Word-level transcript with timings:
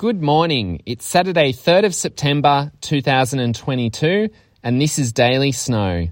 Good 0.00 0.22
morning. 0.22 0.80
It's 0.86 1.04
Saturday, 1.04 1.52
3rd 1.52 1.84
of 1.84 1.94
September 1.94 2.72
2022, 2.80 4.30
and 4.62 4.80
this 4.80 4.98
is 4.98 5.12
Daily 5.12 5.52
Snow. 5.52 6.08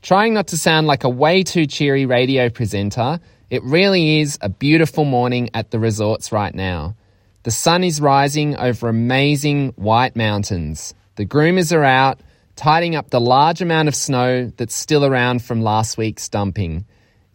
Trying 0.00 0.32
not 0.32 0.46
to 0.46 0.56
sound 0.56 0.86
like 0.86 1.04
a 1.04 1.10
way 1.10 1.42
too 1.42 1.66
cheery 1.66 2.06
radio 2.06 2.48
presenter, 2.48 3.20
it 3.50 3.62
really 3.62 4.20
is 4.20 4.38
a 4.40 4.48
beautiful 4.48 5.04
morning 5.04 5.50
at 5.52 5.70
the 5.70 5.78
resorts 5.78 6.32
right 6.32 6.54
now. 6.54 6.96
The 7.42 7.50
sun 7.50 7.84
is 7.84 8.00
rising 8.00 8.56
over 8.56 8.88
amazing 8.88 9.74
white 9.76 10.16
mountains. 10.16 10.94
The 11.16 11.26
groomers 11.26 11.76
are 11.76 11.84
out, 11.84 12.20
tidying 12.56 12.96
up 12.96 13.10
the 13.10 13.20
large 13.20 13.60
amount 13.60 13.88
of 13.88 13.94
snow 13.94 14.50
that's 14.56 14.74
still 14.74 15.04
around 15.04 15.42
from 15.42 15.60
last 15.60 15.98
week's 15.98 16.30
dumping. 16.30 16.86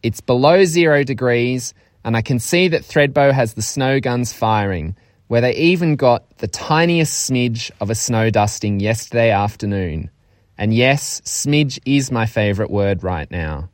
It's 0.01 0.19
below 0.19 0.63
zero 0.65 1.03
degrees, 1.03 1.75
and 2.03 2.17
I 2.17 2.23
can 2.23 2.39
see 2.39 2.69
that 2.69 2.81
Thredbo 2.81 3.31
has 3.31 3.53
the 3.53 3.61
snow 3.61 3.99
guns 3.99 4.33
firing 4.33 4.95
where 5.29 5.41
they 5.41 5.55
even 5.55 5.95
got 5.95 6.37
the 6.39 6.47
tiniest 6.47 7.29
smidge 7.29 7.69
of 7.79 7.91
a 7.91 7.95
snow 7.95 8.31
dusting 8.31 8.79
yesterday 8.79 9.29
afternoon. 9.29 10.09
And 10.57 10.73
yes, 10.73 11.21
smidge 11.21 11.77
is 11.85 12.11
my 12.11 12.25
favourite 12.25 12.71
word 12.71 13.03
right 13.03 13.29
now. 13.29 13.69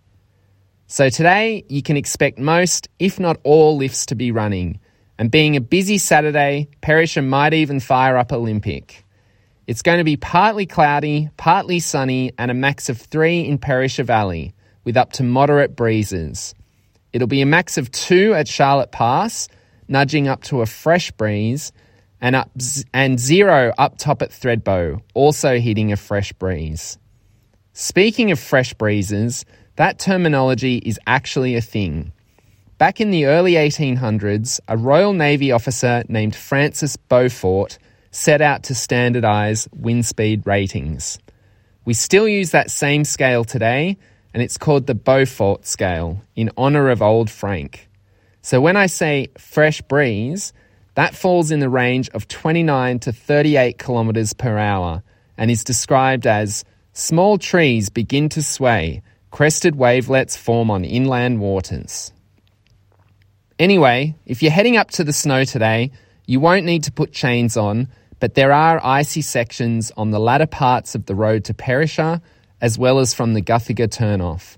So 0.87 1.07
today, 1.07 1.63
you 1.69 1.81
can 1.81 1.95
expect 1.95 2.39
most, 2.39 2.89
if 2.99 3.21
not 3.21 3.39
all, 3.43 3.77
lifts 3.77 4.07
to 4.07 4.15
be 4.15 4.31
running. 4.31 4.81
And 5.17 5.31
being 5.31 5.55
a 5.55 5.61
busy 5.61 5.97
Saturday, 5.97 6.67
Perisher 6.81 7.21
might 7.21 7.53
even 7.53 7.79
fire 7.79 8.17
up 8.17 8.33
Olympic. 8.33 9.05
It's 9.65 9.81
going 9.81 9.99
to 9.99 10.03
be 10.03 10.17
partly 10.17 10.65
cloudy, 10.65 11.29
partly 11.37 11.79
sunny, 11.79 12.33
and 12.37 12.51
a 12.51 12.53
max 12.53 12.89
of 12.89 12.99
three 12.99 13.47
in 13.47 13.59
Perisher 13.59 14.03
Valley, 14.03 14.53
with 14.83 14.97
up 14.97 15.13
to 15.13 15.23
moderate 15.23 15.73
breezes. 15.73 16.53
It'll 17.13 17.29
be 17.29 17.41
a 17.41 17.45
max 17.45 17.77
of 17.77 17.91
two 17.91 18.33
at 18.33 18.49
Charlotte 18.49 18.91
Pass, 18.91 19.47
nudging 19.87 20.27
up 20.27 20.43
to 20.43 20.61
a 20.61 20.65
fresh 20.65 21.11
breeze, 21.11 21.71
and 22.21 22.35
up 22.35 22.49
and 22.93 23.19
zero 23.19 23.73
up 23.77 23.97
top 23.97 24.21
at 24.21 24.31
Thredbo, 24.31 25.01
also 25.13 25.59
hitting 25.59 25.91
a 25.91 25.97
fresh 25.97 26.33
breeze. 26.33 26.97
Speaking 27.73 28.31
of 28.31 28.39
fresh 28.39 28.73
breezes, 28.73 29.45
that 29.75 29.99
terminology 29.99 30.77
is 30.77 30.99
actually 31.05 31.55
a 31.55 31.61
thing. 31.61 32.13
Back 32.77 32.99
in 32.99 33.11
the 33.11 33.25
early 33.25 33.53
1800s, 33.53 34.59
a 34.67 34.77
Royal 34.77 35.13
Navy 35.13 35.51
officer 35.51 36.03
named 36.07 36.35
Francis 36.35 36.97
Beaufort 36.97 37.77
set 38.11 38.41
out 38.41 38.63
to 38.63 38.73
standardise 38.73 39.67
wind 39.73 40.05
speed 40.05 40.45
ratings. 40.45 41.19
We 41.83 41.93
still 41.93 42.27
use 42.27 42.51
that 42.51 42.71
same 42.71 43.03
scale 43.03 43.43
today, 43.43 43.97
and 44.33 44.41
it's 44.41 44.57
called 44.57 44.87
the 44.87 44.95
Beaufort 44.95 45.65
scale 45.65 46.21
in 46.35 46.49
honour 46.57 46.89
of 46.89 47.01
Old 47.01 47.29
Frank. 47.29 47.89
So 48.45 48.61
when 48.61 48.77
I 48.77 48.85
say 48.85 49.29
fresh 49.39 49.81
breeze, 49.81 50.53
that 50.93 51.15
falls 51.15 51.49
in 51.49 51.61
the 51.61 51.67
range 51.67 52.09
of 52.09 52.27
29 52.27 52.99
to 52.99 53.11
38 53.11 53.79
kilometres 53.79 54.33
per 54.33 54.59
hour 54.59 55.01
and 55.35 55.49
is 55.49 55.63
described 55.63 56.27
as 56.27 56.63
small 56.93 57.39
trees 57.39 57.89
begin 57.89 58.29
to 58.29 58.43
sway, 58.43 59.01
crested 59.31 59.75
wavelets 59.75 60.37
form 60.37 60.69
on 60.69 60.85
inland 60.85 61.39
waters. 61.39 62.13
Anyway, 63.57 64.13
if 64.27 64.43
you're 64.43 64.51
heading 64.51 64.77
up 64.77 64.91
to 64.91 65.03
the 65.03 65.11
snow 65.11 65.43
today, 65.43 65.89
you 66.27 66.39
won't 66.39 66.65
need 66.65 66.83
to 66.83 66.91
put 66.91 67.11
chains 67.11 67.57
on, 67.57 67.87
but 68.19 68.35
there 68.35 68.53
are 68.53 68.79
icy 68.85 69.23
sections 69.23 69.91
on 69.97 70.11
the 70.11 70.19
latter 70.19 70.45
parts 70.45 70.93
of 70.93 71.07
the 71.07 71.15
road 71.15 71.45
to 71.45 71.55
Perisher, 71.55 72.21
as 72.61 72.77
well 72.77 72.99
as 72.99 73.11
from 73.11 73.33
the 73.33 73.41
Guthega 73.41 73.87
turnoff. 73.87 74.57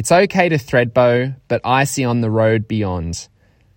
It's 0.00 0.10
okay 0.10 0.48
to 0.48 0.56
Thredbo, 0.56 1.36
but 1.46 1.60
icy 1.62 2.06
on 2.06 2.22
the 2.22 2.30
road 2.30 2.66
beyond. 2.66 3.28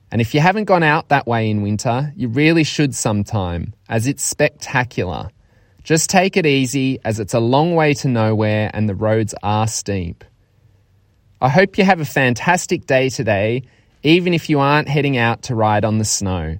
And 0.09 0.21
if 0.21 0.33
you 0.33 0.39
haven't 0.39 0.71
gone 0.71 0.81
out 0.81 1.09
that 1.09 1.27
way 1.27 1.49
in 1.49 1.63
winter, 1.63 2.13
you 2.15 2.29
really 2.29 2.63
should 2.63 2.95
sometime, 2.95 3.73
as 3.89 4.07
it's 4.07 4.23
spectacular. 4.23 5.31
Just 5.83 6.09
take 6.09 6.37
it 6.37 6.45
easy, 6.45 6.97
as 7.03 7.19
it's 7.19 7.33
a 7.33 7.41
long 7.41 7.75
way 7.75 7.93
to 7.95 8.07
nowhere 8.07 8.71
and 8.73 8.87
the 8.87 8.95
roads 8.95 9.35
are 9.43 9.67
steep. 9.67 10.23
I 11.41 11.49
hope 11.49 11.77
you 11.77 11.83
have 11.83 11.99
a 11.99 12.05
fantastic 12.05 12.85
day 12.85 13.09
today, 13.09 13.63
even 14.01 14.33
if 14.33 14.49
you 14.49 14.61
aren't 14.61 14.87
heading 14.87 15.17
out 15.17 15.41
to 15.41 15.55
ride 15.55 15.83
on 15.83 15.97
the 15.97 16.05
snow. 16.05 16.57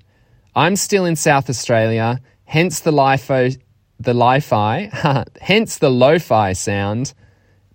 I'm 0.54 0.76
still 0.76 1.06
in 1.06 1.16
South 1.16 1.50
Australia, 1.50 2.20
hence 2.44 2.82
the 2.82 2.92
LIFO, 2.92 3.58
the 3.98 4.14
li-fi, 4.14 5.24
hence 5.42 5.78
the 5.78 5.90
lo-fi 5.90 6.52
sound, 6.52 7.14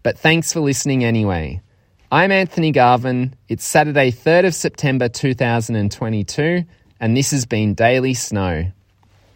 but 0.02 0.18
thanks 0.18 0.52
for 0.52 0.60
listening 0.60 1.02
anyway. 1.02 1.62
I'm 2.10 2.32
Anthony 2.32 2.72
Garvin. 2.72 3.34
It's 3.50 3.66
Saturday, 3.66 4.10
3rd 4.10 4.46
of 4.46 4.54
September 4.54 5.10
2022, 5.10 6.64
and 6.98 7.14
this 7.14 7.32
has 7.32 7.44
been 7.44 7.74
Daily 7.74 8.14
Snow. 8.14 8.72